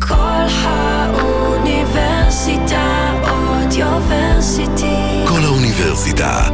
כל 0.00 0.46
האוניברסיטה 0.62 1.94
אודיוורסיטי. 3.30 5.24
כל 5.28 5.40
האוניברסיטה, 5.44 6.50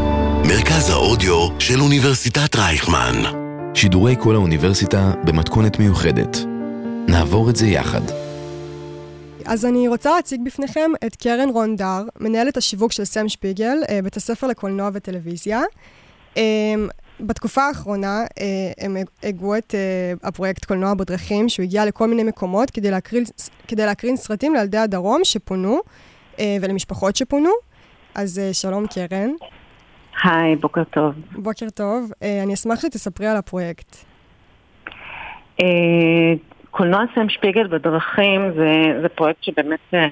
מרכז 0.49 0.91
האודיו 0.91 1.49
של 1.59 1.80
אוניברסיטת 1.80 2.57
רייכמן. 2.57 3.22
שידורי 3.75 4.15
כל 4.21 4.35
האוניברסיטה 4.35 5.12
במתכונת 5.25 5.79
מיוחדת. 5.79 6.37
נעבור 7.09 7.51
את 7.51 7.57
זה 7.57 7.67
יחד. 7.67 8.01
אז 9.45 9.64
אני 9.64 9.88
רוצה 9.88 10.11
להציג 10.16 10.40
בפניכם 10.45 10.90
את 11.06 11.16
קרן 11.16 11.48
רון 11.48 11.76
דר, 11.76 12.02
מנהלת 12.20 12.56
השיווק 12.56 12.92
של 12.92 13.04
סם 13.04 13.29
שפיגל, 13.29 13.76
אה, 13.88 14.02
בית 14.02 14.16
הספר 14.16 14.46
לקולנוע 14.46 14.90
וטלוויזיה. 14.92 15.62
אה, 17.21 17.27
בתקופה 17.27 17.62
האחרונה 17.62 18.21
אה, 18.41 18.85
הם 18.85 18.96
הגו 19.23 19.57
את 19.57 19.75
הפרויקט 20.23 20.64
קולנוע 20.64 20.95
בדרכים, 20.95 21.49
שהוא 21.49 21.64
הגיע 21.64 21.85
לכל 21.85 22.09
מיני 22.09 22.23
מקומות 22.23 22.71
כדי 22.71 22.91
להקרין, 22.91 23.25
כדי 23.69 23.87
להקרין 23.87 24.17
סרטים 24.17 24.55
לילדי 24.55 24.79
הדרום 24.79 25.21
שפונו 25.25 25.81
ולמשפחות 26.63 27.17
שפונו. 27.17 27.50
אז 28.14 28.41
שלום 28.53 28.85
קרן. 28.86 29.31
היי, 30.22 30.57
בוקר 30.57 30.85
טוב. 30.85 31.14
בוקר 31.32 31.71
טוב. 31.71 32.12
אני 32.42 32.55
אשמח 32.55 32.81
שתספרי 32.81 33.27
על 33.27 33.36
הפרויקט. 33.36 33.97
קולנוע 36.77 37.05
סם 37.14 37.28
שפיגל 37.28 37.67
בדרכים 37.67 38.53
זה, 38.56 39.00
זה 39.03 39.08
פרויקט 39.08 39.42
שבאמת 39.44 39.81
אה, 39.94 40.06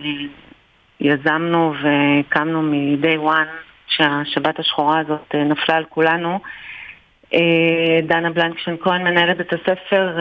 יזמנו 1.01 1.75
והקמנו 1.83 2.63
מ-day 2.63 3.19
one 3.19 3.53
שהשבת 3.87 4.59
השחורה 4.59 4.99
הזאת 4.99 5.35
אה, 5.35 5.45
נפלה 5.45 5.77
על 5.77 5.85
כולנו. 5.85 6.39
אה, 7.35 8.01
דנה 8.03 8.31
בלנקשן 8.31 8.75
כהן, 8.81 9.03
מנהלת 9.03 9.37
בית 9.37 9.53
הספר, 9.53 10.19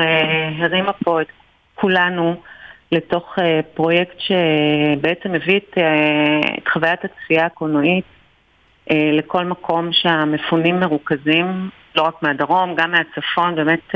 הרימה 0.59 0.93
פה 0.93 1.21
את 1.21 1.27
כולנו 1.75 2.35
לתוך 2.91 3.35
פרויקט 3.73 4.15
שבעצם 4.19 5.31
מביא 5.31 5.57
את, 5.57 5.77
את 6.57 6.67
חוויית 6.67 6.99
הצפייה 7.05 7.45
הקולנועית 7.45 8.05
לכל 8.91 9.45
מקום 9.45 9.89
שהמפונים 9.91 10.79
מרוכזים, 10.79 11.69
לא 11.95 12.01
רק 12.01 12.23
מהדרום, 12.23 12.75
גם 12.75 12.91
מהצפון, 12.91 13.55
באמת 13.55 13.95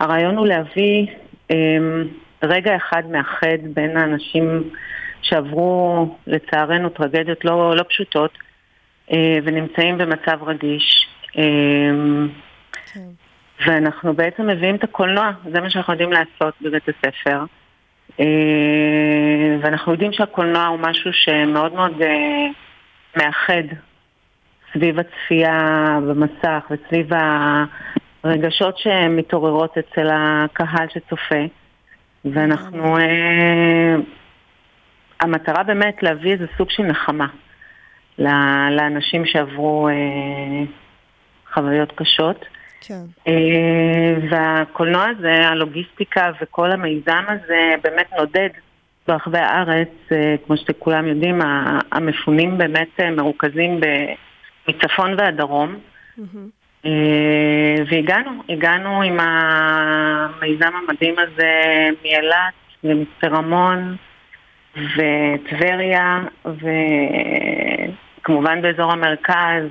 הרעיון 0.00 0.36
הוא 0.36 0.46
להביא 0.46 1.06
רגע 2.42 2.76
אחד 2.76 3.02
מאחד 3.10 3.58
בין 3.74 3.96
האנשים 3.96 4.70
שעברו 5.22 6.08
לצערנו 6.26 6.88
טרגדיות 6.88 7.44
לא, 7.44 7.76
לא 7.76 7.82
פשוטות 7.88 8.30
אה, 9.12 9.38
ונמצאים 9.44 9.98
במצב 9.98 10.42
רגיש. 10.42 11.06
אמ, 11.38 12.28
כן. 12.92 13.00
ואנחנו 13.66 14.14
בעצם 14.14 14.46
מביאים 14.46 14.76
את 14.76 14.84
הקולנוע, 14.84 15.30
זה 15.52 15.60
מה 15.60 15.70
שאנחנו 15.70 15.92
יודעים 15.92 16.12
לעשות 16.12 16.54
בבית 16.60 16.82
הספר. 16.88 17.44
אה, 18.20 19.56
ואנחנו 19.60 19.92
יודעים 19.92 20.12
שהקולנוע 20.12 20.66
הוא 20.66 20.78
משהו 20.78 21.10
שמאוד 21.12 21.74
מאוד 21.74 22.02
אה, 22.02 22.46
מאחד 23.16 23.62
סביב 24.72 24.98
הצפייה 24.98 25.98
במסך 26.08 26.64
וסביב 26.70 27.10
רגשות 28.24 28.78
שמתעוררות 28.78 29.78
אצל 29.78 30.08
הקהל 30.12 30.86
שצופה. 30.88 31.44
ואנחנו... 32.24 32.98
אה, 32.98 33.96
המטרה 35.20 35.62
באמת 35.62 36.02
להביא 36.02 36.32
איזה 36.32 36.46
סוג 36.56 36.70
של 36.70 36.82
נחמה 36.82 37.26
לאנשים 38.70 39.26
שעברו 39.26 39.88
אה, 39.88 40.64
חוויות 41.54 41.92
קשות. 41.94 42.44
כן. 42.80 43.04
אה, 43.28 44.14
והקולנוע 44.30 45.06
הזה, 45.06 45.48
הלוגיסטיקה 45.48 46.30
וכל 46.40 46.70
המיזם 46.70 47.24
הזה 47.28 47.74
באמת 47.82 48.06
נודד 48.18 48.48
ברחבי 49.08 49.38
הארץ, 49.38 49.88
כמו 50.46 50.56
שכולם 50.56 51.06
יודעים, 51.06 51.40
המפונים 51.92 52.58
באמת 52.58 53.00
מרוכזים 53.16 53.80
מצפון 54.68 55.14
ועד 55.18 55.36
דרום. 55.36 55.76
Mm-hmm. 56.18 56.22
אה, 56.86 57.76
והגענו, 57.90 58.30
הגענו 58.48 59.02
עם 59.02 59.20
המיזם 59.20 60.70
המדהים 60.74 61.14
הזה 61.18 61.52
מאילת 62.02 62.54
ומצפה 62.84 63.26
רמון 63.26 63.96
וטבריה 64.76 66.20
וכמובן 68.20 68.62
באזור 68.62 68.92
המרכז, 68.92 69.64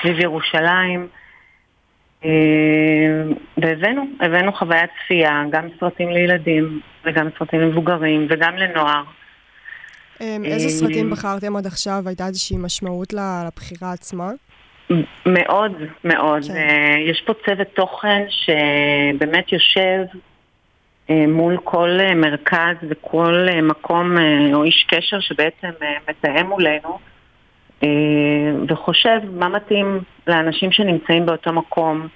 סביב 0.00 0.20
ירושלים 0.20 1.00
אה, 1.00 1.19
והבאנו, 3.56 4.02
הבאנו 4.20 4.52
חוויית 4.52 4.90
צפייה, 5.04 5.42
גם 5.50 5.68
סרטים 5.80 6.08
לילדים 6.08 6.80
וגם 7.04 7.28
סרטים 7.38 7.60
למבוגרים 7.60 8.26
וגם 8.30 8.56
לנוער. 8.56 9.02
אה, 10.20 10.36
איזה 10.44 10.68
סרטים 10.68 11.10
בחרתם 11.10 11.56
עד 11.56 11.66
עכשיו? 11.66 12.02
הייתה 12.06 12.26
איזושהי 12.26 12.56
משמעות 12.56 13.12
לבחירה 13.12 13.92
עצמה? 13.92 14.30
מאוד, 15.26 15.72
מאוד. 16.04 16.44
כן. 16.44 16.56
אה, 16.56 16.96
יש 17.10 17.22
פה 17.26 17.32
צוות 17.46 17.68
תוכן 17.74 18.22
שבאמת 18.28 19.52
יושב 19.52 20.04
אה, 21.10 21.24
מול 21.28 21.56
כל 21.64 21.98
אה, 22.00 22.14
מרכז 22.14 22.76
וכל 22.88 23.46
מקום 23.62 24.16
או 24.54 24.64
איש 24.64 24.86
קשר 24.88 25.20
שבעצם 25.20 25.68
מתאם 26.08 26.46
מולנו 26.46 26.98
וחושב 28.68 29.20
מה 29.32 29.48
מתאים 29.48 30.00
לאנשים 30.26 30.72
שנמצאים 30.72 31.26
באותו 31.26 31.52
מקום, 31.52 32.08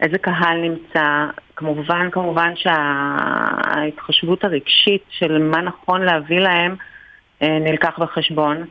איזה 0.00 0.18
קהל 0.18 0.60
נמצא. 0.60 1.26
כמובן, 1.56 2.08
כמובן 2.12 2.52
שההתחשבות 2.56 4.44
הרגשית 4.44 5.02
של 5.10 5.38
מה 5.42 5.60
נכון 5.60 6.02
להביא 6.02 6.40
להם 6.40 6.76
נלקח 7.40 7.98
בחשבון. 7.98 8.64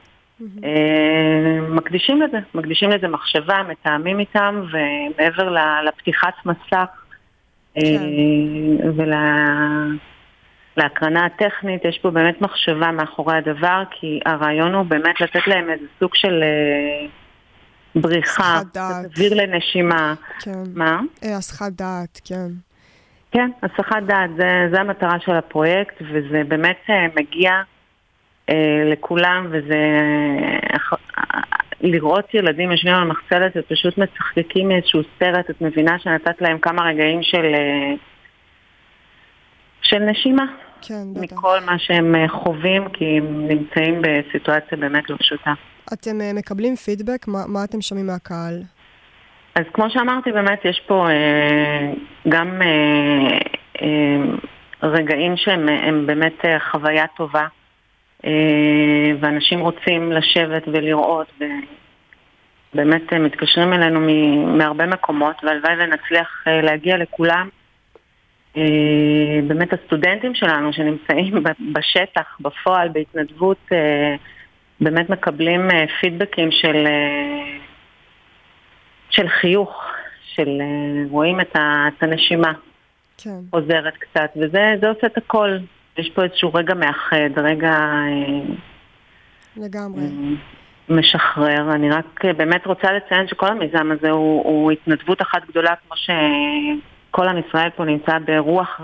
אה, 0.63 1.61
מקדישים 1.69 2.21
לזה, 2.21 2.37
מקדישים 2.55 2.89
לזה 2.89 3.07
מחשבה, 3.07 3.63
מתאמים 3.69 4.19
איתם, 4.19 4.61
ומעבר 4.71 5.55
לפתיחת 5.87 6.33
מסך 6.45 6.87
אה, 7.77 7.81
כן. 7.81 8.03
ולהקרנה 10.79 11.25
הטכנית, 11.25 11.85
יש 11.85 11.99
פה 12.01 12.11
באמת 12.11 12.41
מחשבה 12.41 12.91
מאחורי 12.91 13.37
הדבר, 13.37 13.83
כי 13.91 14.19
הרעיון 14.25 14.73
הוא 14.73 14.85
באמת 14.85 15.21
לתת 15.21 15.47
להם 15.47 15.69
איזה 15.69 15.85
סוג 15.99 16.15
של 16.15 16.43
אה, 16.43 17.07
בריחה, 17.95 18.61
אוויר 18.77 19.33
לנשימה. 19.33 20.13
כן. 20.39 20.51
מה? 20.75 20.99
הסחת 21.37 21.71
דעת, 21.71 22.21
כן. 22.25 22.47
כן, 23.31 23.49
הסחת 23.63 24.03
דעת, 24.07 24.29
זה, 24.37 24.67
זה 24.71 24.81
המטרה 24.81 25.19
של 25.19 25.31
הפרויקט, 25.31 25.95
וזה 26.01 26.41
באמת 26.47 26.89
מגיע... 27.15 27.51
אה, 28.49 28.83
לכולם, 28.91 29.47
וזה... 29.51 29.77
לראות 31.81 32.33
ילדים 32.33 32.71
יושבים 32.71 32.93
על 32.93 33.03
מחצלת 33.03 33.51
ופשוט 33.55 33.97
מצחקקים 33.97 34.67
מאיזשהו 34.67 35.01
סרט, 35.19 35.49
את 35.49 35.61
מבינה 35.61 35.99
שנתת 35.99 36.41
להם 36.41 36.57
כמה 36.59 36.81
רגעים 36.81 37.23
של... 37.23 37.45
אה, 37.45 37.93
של 39.81 39.99
נשימה. 39.99 40.45
כן, 40.81 41.13
בטח. 41.13 41.33
מכל 41.33 41.59
מה 41.65 41.79
שהם 41.79 42.15
אה, 42.15 42.29
חווים, 42.29 42.89
כי 42.89 43.05
הם 43.17 43.47
נמצאים 43.47 44.01
בסיטואציה 44.01 44.77
באמת 44.77 45.09
לא 45.09 45.15
פשוטה. 45.17 45.53
אתם 45.93 46.35
מקבלים 46.35 46.75
פידבק? 46.75 47.27
מה, 47.27 47.39
מה 47.47 47.63
אתם 47.63 47.81
שומעים 47.81 48.07
מהקהל? 48.07 48.61
אז 49.55 49.63
כמו 49.73 49.89
שאמרתי, 49.89 50.31
באמת 50.31 50.65
יש 50.65 50.81
פה 50.87 51.09
אה, 51.09 51.91
גם 52.29 52.61
אה, 52.61 53.37
אה, 53.81 54.87
רגעים 54.89 55.37
שהם 55.37 56.05
באמת 56.07 56.45
אה, 56.45 56.57
חוויה 56.71 57.05
טובה. 57.17 57.47
אה, 58.25 59.11
ואנשים 59.19 59.59
רוצים 59.59 60.11
לשבת 60.11 60.63
ולראות, 60.67 61.27
ובאמת 62.73 63.13
אה, 63.13 63.19
מתקשרים 63.19 63.73
אלינו 63.73 63.99
מהרבה 64.57 64.85
מקומות, 64.85 65.35
והלוואי 65.43 65.73
ונצליח 65.79 66.43
אה, 66.47 66.61
להגיע 66.61 66.97
לכולם. 66.97 67.49
באמת 69.47 69.73
הסטודנטים 69.73 70.35
שלנו 70.35 70.73
שנמצאים 70.73 71.43
בשטח, 71.73 72.37
בפועל, 72.39 72.89
בהתנדבות, 72.89 73.69
באמת 74.81 75.09
מקבלים 75.09 75.67
פידבקים 76.01 76.51
של, 76.51 76.87
של 79.09 79.27
חיוך, 79.27 79.83
של 80.35 80.61
רואים 81.09 81.39
את 81.39 81.55
הנשימה 82.03 82.53
כן. 83.23 83.39
עוזרת 83.49 83.93
קצת, 83.97 84.29
וזה 84.35 84.89
עושה 84.89 85.07
את 85.07 85.17
הכל. 85.17 85.57
יש 85.97 86.09
פה 86.09 86.23
איזשהו 86.23 86.53
רגע 86.53 86.73
מאחד, 86.73 87.29
רגע... 87.37 87.71
אה, 87.71 88.55
לגמרי. 89.57 90.01
אה, 90.01 90.95
משחרר. 90.95 91.71
אני 91.71 91.89
רק 91.89 92.25
אה, 92.25 92.33
באמת 92.33 92.65
רוצה 92.65 92.91
לציין 92.91 93.27
שכל 93.27 93.47
המיזם 93.47 93.91
הזה 93.91 94.09
הוא, 94.09 94.43
הוא 94.43 94.71
התנדבות 94.71 95.21
אחת 95.21 95.41
גדולה, 95.49 95.73
כמו 95.75 95.97
שכל 97.09 97.27
עם 97.27 97.37
ישראל 97.37 97.69
פה 97.69 97.85
נמצא 97.85 98.17
ברוח 98.25 98.81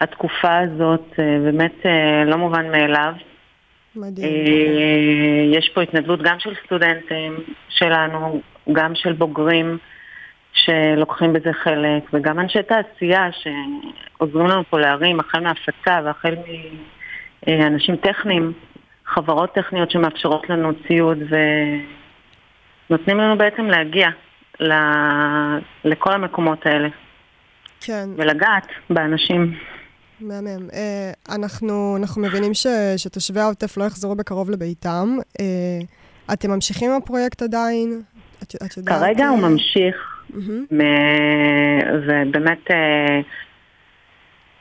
התקופה 0.00 0.58
הזאת, 0.58 1.14
באמת 1.44 1.86
לא 2.26 2.36
מובן 2.36 2.70
מאליו. 2.70 3.12
מדהים. 3.96 4.44
יש 5.52 5.70
פה 5.74 5.82
התנדבות 5.82 6.22
גם 6.22 6.38
של 6.38 6.54
סטודנטים 6.64 7.36
שלנו, 7.68 8.40
גם 8.72 8.94
של 8.94 9.12
בוגרים. 9.12 9.78
שלוקחים 10.52 11.32
בזה 11.32 11.52
חלק, 11.52 12.02
וגם 12.12 12.40
אנשי 12.40 12.58
תעשייה 12.62 13.28
שעוזרים 13.32 14.46
לנו 14.46 14.62
פה 14.70 14.80
להרים, 14.80 15.20
החל 15.20 15.40
מהפצה 15.40 16.00
והחל 16.04 16.34
אנשים 17.48 17.96
טכניים, 17.96 18.52
חברות 19.06 19.52
טכניות 19.54 19.90
שמאפשרות 19.90 20.50
לנו 20.50 20.72
ציוד 20.86 21.18
ונותנים 22.90 23.18
לנו 23.18 23.38
בעצם 23.38 23.66
להגיע. 23.66 24.08
לכל 25.84 26.12
המקומות 26.12 26.66
האלה. 26.66 26.88
כן. 27.80 28.08
ולגעת 28.16 28.66
באנשים. 28.90 29.54
מהמם. 30.20 30.68
Uh, 30.70 31.34
אנחנו, 31.34 31.96
אנחנו 32.00 32.22
מבינים 32.22 32.54
ש, 32.54 32.66
שתושבי 32.96 33.40
העוטף 33.40 33.76
לא 33.76 33.84
יחזרו 33.84 34.16
בקרוב 34.16 34.50
לביתם. 34.50 35.16
Uh, 35.18 35.42
אתם 36.32 36.50
ממשיכים 36.50 36.90
עם 36.90 36.96
הפרויקט 36.96 37.42
עדיין? 37.42 38.02
את, 38.42 38.54
את 38.66 38.76
יודעת... 38.76 39.00
כרגע 39.00 39.28
הוא 39.28 39.38
ממשיך, 39.38 39.96
mm-hmm. 40.30 40.74
ובאמת... 42.06 42.70
Uh, 42.70 42.74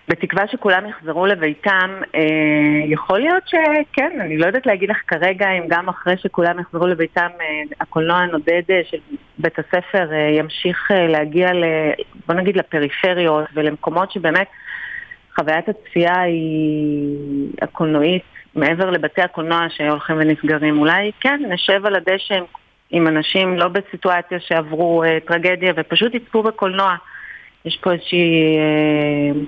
בתקווה 0.07 0.47
שכולם 0.47 0.89
יחזרו 0.89 1.25
לביתם, 1.25 2.01
אה, 2.15 2.21
יכול 2.85 3.19
להיות 3.19 3.43
שכן, 3.47 4.21
אני 4.21 4.37
לא 4.37 4.45
יודעת 4.45 4.65
להגיד 4.65 4.89
לך 4.89 4.97
כרגע 5.07 5.45
אם 5.51 5.63
גם 5.67 5.89
אחרי 5.89 6.17
שכולם 6.17 6.59
יחזרו 6.59 6.87
לביתם, 6.87 7.27
אה, 7.41 7.45
הקולנוע 7.79 8.17
הנודד 8.17 8.61
אה, 8.69 8.81
של 8.89 8.97
בית 9.37 9.59
הספר 9.59 10.13
אה, 10.13 10.29
ימשיך 10.39 10.91
אה, 10.91 11.07
להגיע, 11.07 11.53
ל, 11.53 11.63
בוא 12.27 12.35
נגיד, 12.35 12.57
לפריפריות 12.57 13.45
ולמקומות 13.53 14.11
שבאמת 14.11 14.47
חוויית 15.35 15.69
הצפייה 15.69 16.21
היא 16.21 17.49
הקולנועית, 17.61 18.23
מעבר 18.55 18.89
לבתי 18.89 19.21
הקולנוע 19.21 19.65
שהולכים 19.69 20.15
ונסגרים. 20.19 20.79
אולי 20.79 21.11
כן, 21.19 21.41
נשב 21.49 21.85
על 21.85 21.95
הדשא 21.95 22.39
עם 22.89 23.07
אנשים 23.07 23.57
לא 23.57 23.67
בסיטואציה 23.67 24.39
שעברו 24.39 25.03
אה, 25.03 25.17
טרגדיה 25.27 25.73
ופשוט 25.75 26.13
יצפו 26.13 26.43
בקולנוע. 26.43 26.95
יש 27.65 27.77
פה 27.81 27.91
איזושהי... 27.91 28.57
אה, 28.57 29.41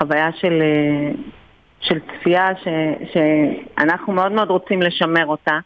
חוויה 0.00 0.30
של, 0.40 0.62
אה, 0.62 1.12
של 1.80 1.98
צפייה 2.00 2.48
ש, 2.64 2.68
שאנחנו 3.12 4.12
מאוד 4.12 4.32
מאוד 4.32 4.50
רוצים 4.50 4.82
לשמר 4.82 5.26
אותה. 5.26 5.58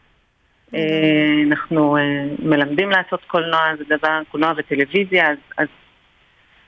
אה, 0.75 1.41
אנחנו 1.47 1.97
אה, 1.97 2.01
מלמדים 2.39 2.89
לעשות 2.89 3.19
קולנוע, 3.27 3.61
זה 3.77 3.83
דבר, 3.97 4.21
קולנוע 4.31 4.53
וטלוויזיה, 4.57 5.31
אז, 5.31 5.37
אז 5.57 5.67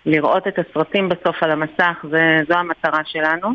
לראות 0.07 0.48
את 0.48 0.59
הסרטים 0.59 1.09
בסוף 1.09 1.44
על 1.44 1.51
המסך, 1.51 2.06
זה, 2.12 2.39
זו 2.48 2.54
המטרה 2.54 3.01
שלנו. 3.06 3.50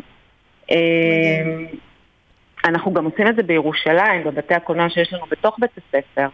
אנחנו 2.65 2.93
גם 2.93 3.05
עושים 3.05 3.27
את 3.27 3.35
זה 3.35 3.43
בירושלים, 3.43 4.23
בבתי 4.23 4.53
הקולנוע 4.53 4.89
שיש 4.89 5.13
לנו 5.13 5.25
בתוך 5.31 5.55
בית 5.59 5.71
הספר, 5.77 6.27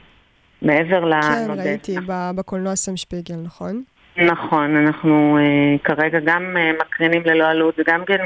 מעבר 0.62 1.00
לנודד. 1.00 1.64
כן, 1.64 1.70
ראיתי 1.70 1.96
בקולנוע 2.36 2.76
סם 2.76 2.98
שפיגל, 2.98 3.36
נכון? 3.44 3.84
נכון, 4.18 4.76
אנחנו 4.76 5.38
uh, 5.38 5.84
כרגע 5.84 6.20
גם 6.20 6.56
uh, 6.56 6.82
מקרינים 6.82 7.22
ללא 7.26 7.48
עלות, 7.48 7.76
זה 7.76 7.84
גם 7.88 8.06
כן 8.06 8.18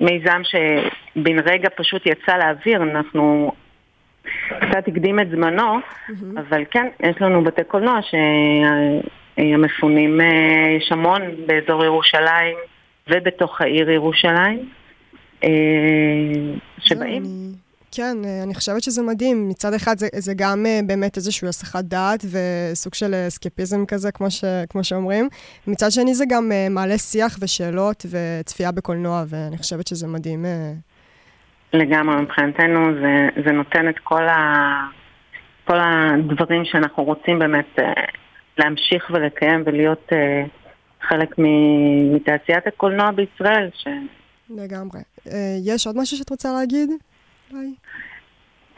מיזם 0.00 0.42
שבן 0.44 1.38
רגע 1.38 1.68
פשוט 1.76 2.06
יצא 2.06 2.36
לאוויר, 2.36 2.82
אנחנו 2.82 3.52
קצת 4.48 4.88
הקדים 4.88 5.20
את 5.20 5.30
זמנו, 5.30 5.78
mm-hmm. 5.78 6.40
אבל 6.40 6.64
כן, 6.70 6.88
יש 7.00 7.16
לנו 7.20 7.44
בתי 7.44 7.64
קולנוע 7.64 7.98
שהמפונים, 9.36 10.20
uh, 10.20 10.24
יש 10.78 10.92
המון 10.92 11.22
באזור 11.46 11.84
ירושלים 11.84 12.56
ובתוך 13.08 13.60
העיר 13.60 13.90
ירושלים, 13.90 14.68
uh, 15.42 15.46
שבאים. 16.78 17.22
כן, 17.92 18.16
אה, 18.24 18.42
אני 18.44 18.54
חושבת 18.54 18.82
שזה 18.82 19.02
מדהים. 19.02 19.48
מצד 19.48 19.74
אחד 19.74 19.98
זה, 19.98 20.06
זה 20.12 20.32
גם 20.36 20.66
אה, 20.66 20.80
באמת 20.86 21.16
איזושהי 21.16 21.48
הסחת 21.48 21.84
דעת 21.84 22.20
וסוג 22.24 22.94
של 22.94 23.14
אסקפיזם 23.28 23.86
כזה, 23.86 24.12
כמו, 24.12 24.30
ש, 24.30 24.44
כמו 24.68 24.84
שאומרים. 24.84 25.28
מצד 25.66 25.90
שני 25.90 26.14
זה 26.14 26.24
גם 26.28 26.52
אה, 26.52 26.66
מעלה 26.70 26.98
שיח 26.98 27.38
ושאלות 27.40 28.06
וצפייה 28.10 28.72
בקולנוע, 28.72 29.22
ואני 29.28 29.58
חושבת 29.58 29.86
שזה 29.86 30.06
מדהים. 30.06 30.44
לגמרי, 31.72 32.16
מבחינתנו 32.22 32.92
זה, 33.02 33.42
זה 33.44 33.52
נותן 33.52 33.88
את 33.88 33.98
כל, 33.98 34.28
ה, 34.28 34.36
כל 35.64 35.76
הדברים 35.80 36.64
שאנחנו 36.64 37.04
רוצים 37.04 37.38
באמת 37.38 37.78
להמשיך 38.60 39.10
ולקיים 39.10 39.62
ולהיות 39.66 40.08
חלק 41.02 41.34
מתעשיית 42.14 42.66
הקולנוע 42.66 43.10
בישראל. 43.10 43.68
ש... 43.74 43.86
לגמרי. 44.50 45.00
יש 45.64 45.86
עוד 45.86 45.96
משהו 45.98 46.16
שאת 46.16 46.30
רוצה 46.30 46.48
להגיד? 46.52 46.90
אולי? 47.52 47.74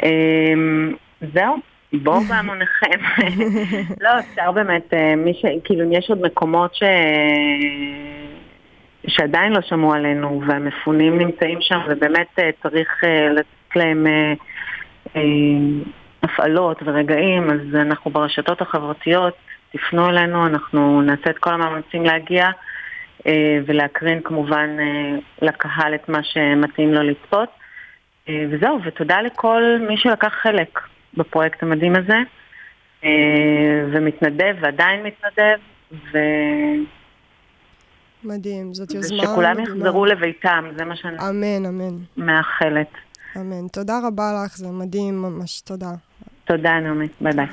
אמ, 0.02 0.94
זהו, 1.34 1.56
בואו 1.92 2.20
בהמוניכם. 2.28 3.00
לא, 4.00 4.10
אפשר 4.18 4.52
באמת, 4.52 4.94
אה, 4.94 5.16
מי 5.16 5.34
ש... 5.34 5.44
כאילו, 5.64 5.92
יש 5.92 6.10
עוד 6.10 6.22
מקומות 6.22 6.74
ש... 6.74 6.82
שעדיין 9.06 9.52
לא 9.52 9.60
שמעו 9.60 9.92
עלינו, 9.92 10.42
והמפונים 10.48 11.18
נמצאים 11.18 11.58
שם, 11.60 11.80
ובאמת 11.88 12.28
אה, 12.38 12.50
צריך 12.62 12.88
אה, 13.04 13.28
לתת 13.28 13.76
להם 13.76 14.06
הפעלות 16.22 16.82
ורגעים, 16.84 17.50
אז 17.50 17.74
אנחנו 17.74 18.10
ברשתות 18.10 18.60
החברתיות, 18.60 19.34
תפנו 19.72 20.08
אלינו, 20.08 20.46
אנחנו 20.46 21.02
נעשה 21.02 21.30
את 21.30 21.38
כל 21.38 21.50
המאמצים 21.54 22.04
להגיע. 22.04 22.50
ולהקרין 23.66 24.20
כמובן 24.24 24.76
לקהל 25.42 25.94
את 25.94 26.08
מה 26.08 26.22
שמתאים 26.22 26.94
לו 26.94 27.02
לצפות. 27.02 27.48
אה, 28.28 28.44
וזהו, 28.50 28.78
ותודה 28.84 29.22
לכל 29.22 29.62
מי 29.88 29.96
שלקח 29.96 30.32
חלק 30.42 30.80
בפרויקט 31.14 31.62
המדהים 31.62 31.96
הזה, 31.96 32.16
אה, 33.04 33.10
ומתנדב 33.92 34.54
ועדיין 34.60 35.02
מתנדב, 35.02 35.58
ו... 36.12 36.18
מדהים, 38.24 38.74
זאת 38.74 38.94
יוזמה 38.94 39.16
מדהימה. 39.16 39.32
ושכולם 39.32 39.60
יחזרו 39.60 40.06
לביתם, 40.06 40.64
זה 40.78 40.84
מה 40.84 40.96
שאני 40.96 41.16
אמן, 41.28 41.66
אמן. 41.66 41.96
מאחלת. 42.16 42.90
אמן. 43.36 43.68
תודה 43.72 43.98
רבה 44.06 44.32
לך, 44.44 44.56
זה 44.56 44.68
מדהים 44.72 45.22
ממש, 45.22 45.60
תודה. 45.60 45.90
תודה, 46.44 46.80
נעמי. 46.80 47.08
ביי 47.20 47.32
ביי. 47.32 47.46